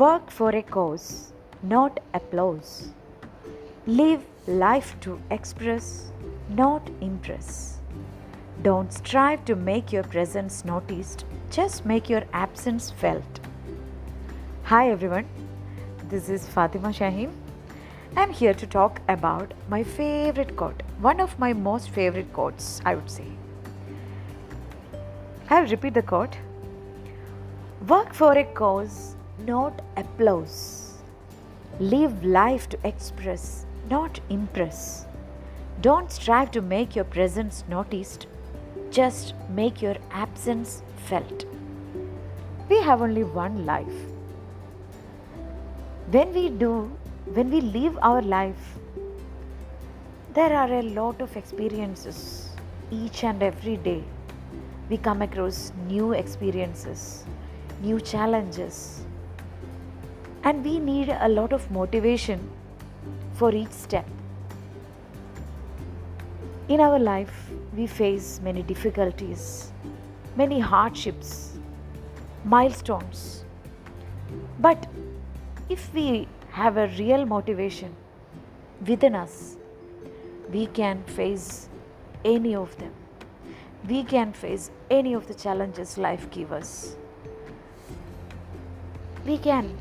Work 0.00 0.30
for 0.30 0.48
a 0.56 0.62
cause, 0.62 1.34
not 1.62 2.00
applause. 2.14 2.88
Live 3.86 4.24
life 4.46 4.94
to 5.00 5.20
express, 5.30 6.10
not 6.48 6.88
impress. 7.02 7.80
Don't 8.62 8.94
strive 8.94 9.44
to 9.44 9.56
make 9.56 9.92
your 9.92 10.04
presence 10.04 10.64
noticed, 10.64 11.26
just 11.50 11.84
make 11.84 12.08
your 12.08 12.22
absence 12.32 12.90
felt. 12.90 13.40
Hi 14.62 14.88
everyone, 14.88 15.28
this 16.08 16.30
is 16.30 16.48
Fatima 16.48 16.94
Shaheen. 17.00 17.30
I'm 18.16 18.32
here 18.32 18.54
to 18.54 18.66
talk 18.66 19.02
about 19.06 19.52
my 19.68 19.82
favorite 19.82 20.56
quote, 20.56 20.82
one 21.10 21.20
of 21.20 21.38
my 21.38 21.52
most 21.52 21.90
favorite 21.90 22.32
quotes, 22.32 22.80
I 22.86 22.94
would 22.94 23.10
say. 23.10 23.30
I'll 25.50 25.66
repeat 25.66 25.92
the 25.92 26.02
quote 26.02 26.38
Work 27.86 28.14
for 28.14 28.32
a 28.32 28.44
cause, 28.44 29.16
not 29.46 29.82
applause. 29.96 30.98
Live 31.78 32.24
life 32.24 32.68
to 32.68 32.78
express, 32.84 33.66
not 33.88 34.20
impress. 34.28 35.06
Don't 35.80 36.12
strive 36.12 36.50
to 36.52 36.60
make 36.60 36.94
your 36.94 37.04
presence 37.04 37.64
noticed, 37.68 38.26
just 38.90 39.34
make 39.48 39.80
your 39.80 39.96
absence 40.10 40.82
felt. 41.06 41.44
We 42.68 42.80
have 42.82 43.02
only 43.02 43.24
one 43.24 43.64
life. 43.64 44.00
When 46.10 46.34
we 46.34 46.48
do, 46.50 46.90
when 47.32 47.50
we 47.50 47.60
live 47.60 47.98
our 48.02 48.22
life, 48.22 48.78
there 50.34 50.52
are 50.54 50.72
a 50.72 50.82
lot 50.82 51.20
of 51.20 51.36
experiences 51.36 52.50
each 52.90 53.24
and 53.24 53.42
every 53.42 53.76
day. 53.76 54.04
We 54.88 54.96
come 54.98 55.22
across 55.22 55.72
new 55.86 56.12
experiences, 56.12 57.24
new 57.80 58.00
challenges, 58.00 59.04
and 60.42 60.64
we 60.64 60.78
need 60.78 61.08
a 61.08 61.28
lot 61.28 61.52
of 61.52 61.70
motivation 61.70 62.40
for 63.34 63.54
each 63.54 63.72
step. 63.72 64.06
In 66.68 66.80
our 66.80 66.98
life, 66.98 67.50
we 67.76 67.86
face 67.86 68.40
many 68.42 68.62
difficulties, 68.62 69.72
many 70.36 70.60
hardships, 70.60 71.58
milestones. 72.44 73.44
But 74.58 74.86
if 75.68 75.92
we 75.92 76.28
have 76.50 76.76
a 76.76 76.86
real 76.98 77.26
motivation 77.26 77.94
within 78.86 79.14
us, 79.14 79.56
we 80.50 80.66
can 80.66 81.02
face 81.04 81.68
any 82.24 82.54
of 82.54 82.76
them. 82.78 82.92
We 83.88 84.04
can 84.04 84.32
face 84.32 84.70
any 84.90 85.14
of 85.14 85.26
the 85.26 85.34
challenges 85.34 85.96
life 85.98 86.30
gives 86.30 86.52
us. 86.52 86.96
We 89.24 89.38
can 89.38 89.76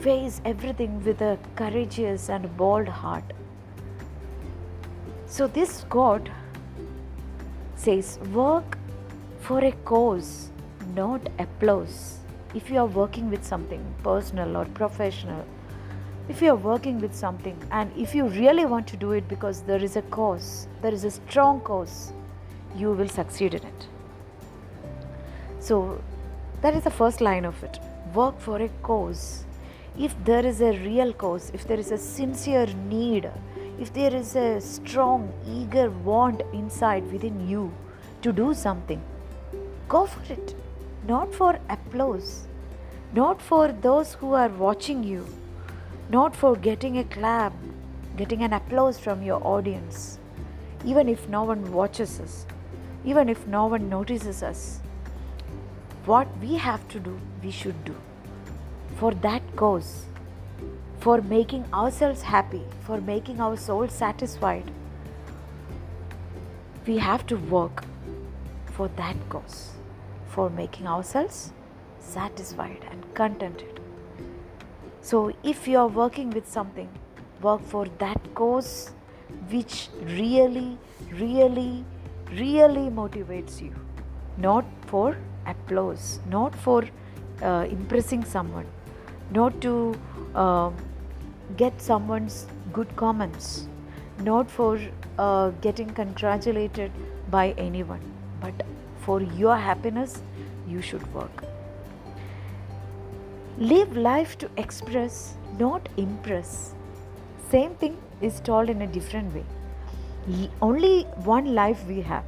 face 0.00 0.40
everything 0.44 1.02
with 1.04 1.20
a 1.20 1.38
courageous 1.54 2.28
and 2.28 2.56
bold 2.56 2.88
heart. 2.88 3.24
So, 5.26 5.46
this 5.46 5.84
quote 5.88 6.28
says, 7.76 8.18
Work 8.32 8.78
for 9.40 9.64
a 9.64 9.72
cause, 9.84 10.50
not 10.94 11.28
applause. 11.38 12.18
If 12.54 12.70
you 12.70 12.78
are 12.78 12.86
working 12.86 13.30
with 13.30 13.44
something 13.44 13.82
personal 14.02 14.56
or 14.56 14.64
professional, 14.66 15.44
if 16.28 16.42
you 16.42 16.50
are 16.50 16.56
working 16.56 17.00
with 17.00 17.14
something 17.14 17.56
and 17.70 17.90
if 17.96 18.14
you 18.14 18.26
really 18.28 18.64
want 18.64 18.86
to 18.88 18.96
do 18.96 19.12
it 19.12 19.26
because 19.28 19.62
there 19.62 19.82
is 19.82 19.96
a 19.96 20.02
cause, 20.02 20.68
there 20.80 20.92
is 20.92 21.04
a 21.04 21.10
strong 21.10 21.60
cause, 21.60 22.12
you 22.76 22.92
will 22.92 23.08
succeed 23.08 23.54
in 23.54 23.64
it. 23.64 23.86
So, 25.60 26.00
that 26.60 26.74
is 26.74 26.84
the 26.84 26.90
first 26.90 27.20
line 27.20 27.44
of 27.44 27.62
it 27.64 27.78
work 28.14 28.38
for 28.38 28.60
a 28.60 28.68
cause 28.82 29.44
if 29.98 30.14
there 30.24 30.44
is 30.44 30.62
a 30.62 30.72
real 30.78 31.12
cause, 31.12 31.50
if 31.52 31.66
there 31.66 31.78
is 31.78 31.90
a 31.90 31.98
sincere 31.98 32.66
need, 32.88 33.30
if 33.78 33.92
there 33.92 34.14
is 34.14 34.34
a 34.36 34.60
strong, 34.60 35.32
eager 35.46 35.90
want 35.90 36.40
inside 36.52 37.10
within 37.12 37.46
you 37.46 37.72
to 38.22 38.32
do 38.32 38.54
something, 38.54 39.02
go 39.88 40.06
for 40.06 40.32
it. 40.32 40.54
Not 41.06 41.34
for 41.34 41.58
applause, 41.68 42.46
not 43.12 43.42
for 43.42 43.72
those 43.72 44.14
who 44.14 44.34
are 44.34 44.48
watching 44.48 45.02
you, 45.02 45.26
not 46.10 46.36
for 46.36 46.54
getting 46.54 46.98
a 46.98 47.04
clap, 47.04 47.52
getting 48.16 48.42
an 48.42 48.52
applause 48.52 49.00
from 49.00 49.20
your 49.22 49.44
audience. 49.44 50.20
Even 50.84 51.08
if 51.08 51.28
no 51.28 51.42
one 51.42 51.72
watches 51.72 52.20
us, 52.20 52.46
even 53.04 53.28
if 53.28 53.46
no 53.48 53.66
one 53.66 53.88
notices 53.88 54.44
us, 54.44 54.80
what 56.04 56.28
we 56.38 56.54
have 56.54 56.86
to 56.88 57.00
do, 57.00 57.20
we 57.42 57.50
should 57.50 57.84
do 57.84 57.96
for 58.96 59.12
that 59.14 59.42
cause, 59.56 60.06
for 61.00 61.20
making 61.22 61.64
ourselves 61.72 62.22
happy, 62.22 62.62
for 62.80 63.00
making 63.00 63.40
our 63.40 63.56
soul 63.56 63.88
satisfied, 63.88 64.70
we 66.86 66.98
have 66.98 67.26
to 67.26 67.36
work 67.36 67.84
for 68.66 68.88
that 68.96 69.16
cause, 69.28 69.72
for 70.28 70.50
making 70.50 70.86
ourselves 70.86 71.52
satisfied 72.00 72.84
and 72.90 73.14
contented. 73.14 73.80
So, 75.00 75.32
if 75.42 75.66
you 75.66 75.78
are 75.78 75.88
working 75.88 76.30
with 76.30 76.48
something, 76.48 76.88
work 77.40 77.62
for 77.62 77.86
that 77.98 78.34
cause 78.34 78.92
which 79.50 79.88
really, 80.02 80.78
really, 81.10 81.84
really 82.30 82.88
motivates 82.90 83.60
you, 83.60 83.74
not 84.36 84.64
for 84.86 85.16
applause, 85.46 86.20
not 86.28 86.54
for 86.54 86.84
uh, 87.42 87.66
impressing 87.68 88.24
someone, 88.24 88.66
not 89.30 89.60
to 89.60 89.94
uh, 90.34 90.70
get 91.56 91.80
someone's 91.80 92.46
good 92.72 92.94
comments, 92.96 93.68
not 94.20 94.50
for 94.50 94.80
uh, 95.18 95.50
getting 95.60 95.88
congratulated 95.90 96.90
by 97.30 97.50
anyone, 97.58 98.00
but 98.40 98.52
for 99.00 99.20
your 99.22 99.56
happiness, 99.56 100.22
you 100.68 100.80
should 100.80 101.14
work. 101.14 101.44
Live 103.58 103.96
life 103.96 104.38
to 104.38 104.48
express, 104.56 105.34
not 105.58 105.88
impress. 105.96 106.74
Same 107.50 107.74
thing 107.74 107.98
is 108.20 108.40
told 108.40 108.70
in 108.70 108.82
a 108.82 108.86
different 108.86 109.34
way. 109.34 109.44
Only 110.60 111.02
one 111.24 111.54
life 111.54 111.84
we 111.86 112.00
have. 112.00 112.24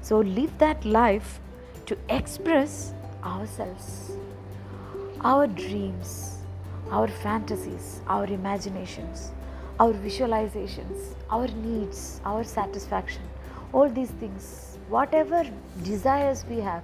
So 0.00 0.20
live 0.20 0.56
that 0.58 0.84
life 0.84 1.40
to 1.86 1.96
express 2.08 2.92
ourselves, 3.22 4.12
our 5.20 5.46
dreams, 5.46 6.25
our 6.90 7.08
fantasies, 7.08 8.00
our 8.06 8.26
imaginations, 8.26 9.32
our 9.80 9.92
visualizations, 9.92 11.14
our 11.30 11.48
needs, 11.48 12.20
our 12.24 12.44
satisfaction, 12.44 13.22
all 13.72 13.88
these 13.88 14.10
things, 14.10 14.78
whatever 14.88 15.44
desires 15.82 16.44
we 16.48 16.60
have, 16.60 16.82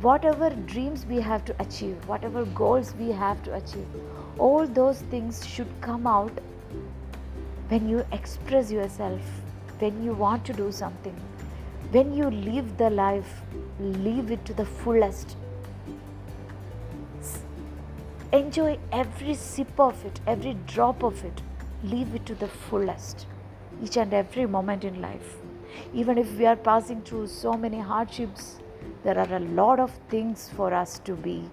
whatever 0.00 0.50
dreams 0.50 1.04
we 1.06 1.20
have 1.20 1.44
to 1.44 1.54
achieve, 1.60 1.96
whatever 2.08 2.44
goals 2.46 2.94
we 2.98 3.10
have 3.10 3.42
to 3.42 3.54
achieve, 3.54 3.86
all 4.38 4.66
those 4.66 5.00
things 5.02 5.44
should 5.46 5.68
come 5.80 6.06
out 6.06 6.32
when 7.68 7.88
you 7.88 8.04
express 8.12 8.70
yourself, 8.70 9.20
when 9.80 10.04
you 10.04 10.12
want 10.12 10.44
to 10.44 10.52
do 10.52 10.70
something, 10.70 11.16
when 11.90 12.14
you 12.14 12.30
live 12.30 12.76
the 12.76 12.90
life, 12.90 13.42
live 13.80 14.30
it 14.30 14.44
to 14.44 14.54
the 14.54 14.64
fullest. 14.64 15.36
Enjoy 18.32 18.76
every 18.90 19.34
sip 19.34 19.78
of 19.78 20.04
it, 20.04 20.18
every 20.26 20.54
drop 20.66 21.04
of 21.04 21.24
it. 21.24 21.42
Live 21.84 22.12
it 22.12 22.26
to 22.26 22.34
the 22.34 22.48
fullest, 22.48 23.24
each 23.80 23.96
and 23.96 24.12
every 24.12 24.46
moment 24.46 24.82
in 24.82 25.00
life. 25.00 25.36
Even 25.94 26.18
if 26.18 26.36
we 26.36 26.44
are 26.44 26.56
passing 26.56 27.02
through 27.02 27.28
so 27.28 27.52
many 27.52 27.78
hardships, 27.78 28.58
there 29.04 29.16
are 29.16 29.36
a 29.36 29.38
lot 29.38 29.78
of 29.78 29.92
things 30.08 30.50
for 30.56 30.74
us 30.74 30.98
to 31.00 31.14
be 31.14 31.48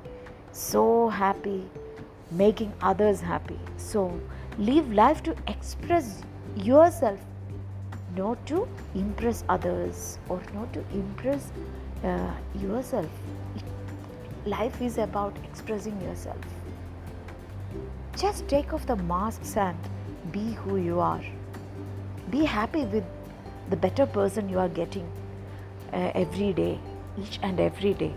so 0.51 1.09
happy, 1.09 1.69
making 2.31 2.73
others 2.81 3.21
happy. 3.21 3.59
So, 3.77 4.19
live 4.57 4.91
life 4.91 5.21
to 5.23 5.35
express 5.47 6.23
yourself, 6.55 7.19
not 8.17 8.43
to 8.47 8.67
impress 8.95 9.43
others 9.47 10.17
or 10.27 10.41
not 10.55 10.73
to 10.73 10.79
impress 10.91 11.51
uh, 12.03 12.31
yourself. 12.55 13.09
Life 14.47 14.81
is 14.81 14.97
about 14.97 15.37
expressing 15.45 16.01
yourself. 16.01 16.37
Just 18.15 18.47
take 18.47 18.73
off 18.73 18.85
the 18.85 18.95
masks 18.95 19.57
and 19.57 19.77
be 20.31 20.53
who 20.53 20.77
you 20.77 20.99
are. 20.99 21.23
Be 22.29 22.45
happy 22.45 22.85
with 22.85 23.03
the 23.69 23.75
better 23.75 24.05
person 24.05 24.49
you 24.49 24.59
are 24.59 24.69
getting 24.69 25.09
uh, 25.91 26.11
every 26.13 26.53
day, 26.53 26.79
each 27.19 27.39
and 27.41 27.59
every 27.59 27.93
day. 27.93 28.13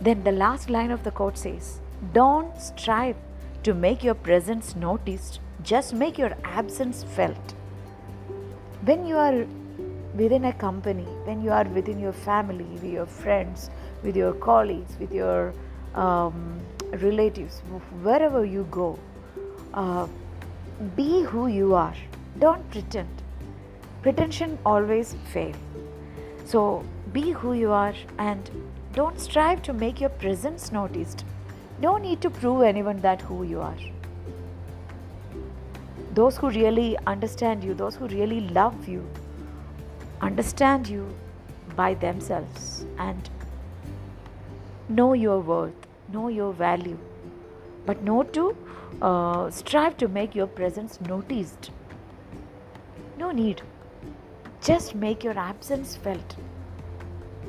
Then 0.00 0.24
the 0.24 0.32
last 0.32 0.70
line 0.70 0.90
of 0.90 1.04
the 1.04 1.10
quote 1.10 1.36
says, 1.36 1.80
Don't 2.12 2.60
strive 2.60 3.16
to 3.64 3.74
make 3.74 4.04
your 4.04 4.14
presence 4.14 4.74
noticed, 4.76 5.40
just 5.62 5.92
make 5.92 6.16
your 6.16 6.36
absence 6.44 7.02
felt. 7.02 7.54
When 8.84 9.06
you 9.06 9.16
are 9.16 9.44
within 10.14 10.44
a 10.46 10.52
company, 10.52 11.06
when 11.24 11.42
you 11.42 11.50
are 11.50 11.64
within 11.64 11.98
your 11.98 12.12
family, 12.12 12.64
with 12.64 12.84
your 12.84 13.06
friends, 13.06 13.70
with 14.02 14.16
your 14.16 14.32
colleagues, 14.32 14.96
with 14.98 15.12
your 15.12 15.52
um, 15.94 16.60
relatives, 16.92 17.60
wherever 18.02 18.44
you 18.44 18.66
go, 18.70 18.98
uh, 19.74 20.06
be 20.96 21.22
who 21.22 21.46
you 21.46 21.74
are. 21.74 21.94
Don't 22.38 22.68
pretend. 22.70 23.22
Pretension 24.02 24.58
always 24.64 25.16
fail. 25.32 25.54
So 26.44 26.84
be 27.12 27.32
who 27.32 27.52
you 27.52 27.72
are 27.72 27.94
and 28.18 28.50
don't 28.94 29.20
strive 29.20 29.62
to 29.62 29.72
make 29.72 30.00
your 30.00 30.10
presence 30.10 30.72
noticed. 30.72 31.24
No 31.80 31.96
need 31.96 32.20
to 32.22 32.30
prove 32.30 32.62
anyone 32.62 33.00
that 33.00 33.20
who 33.22 33.42
you 33.42 33.60
are. 33.60 33.76
Those 36.14 36.36
who 36.36 36.50
really 36.50 36.96
understand 37.06 37.62
you, 37.62 37.74
those 37.74 37.96
who 37.96 38.08
really 38.08 38.40
love 38.48 38.88
you, 38.88 39.08
understand 40.20 40.88
you 40.88 41.14
by 41.76 41.94
themselves 41.94 42.86
and 42.98 43.30
know 44.88 45.12
your 45.12 45.40
worth, 45.40 45.87
know 46.12 46.28
your 46.28 46.52
value, 46.52 46.98
but 47.86 48.02
not 48.02 48.32
to 48.34 48.56
uh, 49.02 49.50
strive 49.50 49.96
to 49.98 50.08
make 50.08 50.34
your 50.34 50.46
presence 50.46 51.00
noticed. 51.00 51.70
No 53.18 53.30
need. 53.30 53.62
Just 54.62 54.94
make 54.94 55.22
your 55.24 55.38
absence 55.38 55.96
felt. 55.96 56.36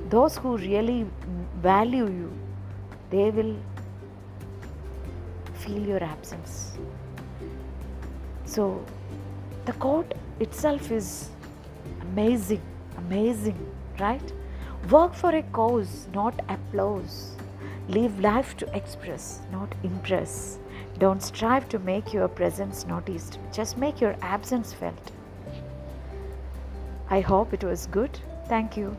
Those 0.09 0.37
who 0.37 0.57
really 0.57 1.05
value 1.61 2.07
you, 2.07 2.31
they 3.09 3.29
will 3.29 3.55
feel 5.55 5.81
your 5.81 6.03
absence. 6.03 6.77
So, 8.45 8.83
the 9.65 9.73
quote 9.73 10.13
itself 10.39 10.91
is 10.91 11.29
amazing, 12.01 12.61
amazing, 12.97 13.57
right? 13.99 14.33
Work 14.89 15.13
for 15.13 15.35
a 15.35 15.43
cause, 15.43 16.07
not 16.13 16.39
applause. 16.49 17.35
Live 17.89 18.19
life 18.19 18.55
to 18.57 18.77
express, 18.77 19.39
not 19.51 19.73
impress. 19.81 20.59
Don't 20.99 21.23
strive 21.23 21.67
to 21.69 21.79
make 21.79 22.13
your 22.13 22.27
presence 22.27 22.85
noticed, 22.85 23.39
just 23.51 23.79
make 23.79 23.99
your 23.99 24.15
absence 24.21 24.71
felt. 24.71 25.11
I 27.09 27.21
hope 27.21 27.51
it 27.51 27.63
was 27.63 27.87
good. 27.87 28.19
Thank 28.47 28.77
you. 28.77 28.95